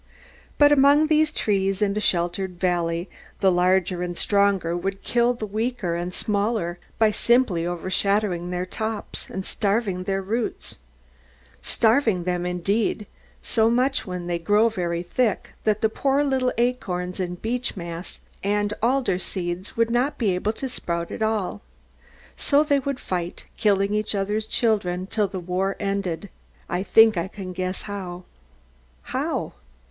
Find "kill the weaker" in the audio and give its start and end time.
5.03-5.95